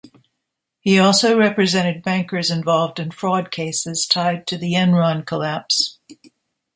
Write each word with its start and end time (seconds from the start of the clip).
He 0.79 0.97
also 0.97 1.37
represented 1.37 2.01
bankers 2.01 2.49
involved 2.49 2.97
in 2.99 3.11
fraud 3.11 3.51
cases 3.51 4.07
tied 4.07 4.47
to 4.47 4.57
the 4.57 4.73
Enron 4.73 5.23
collapse. 5.27 5.99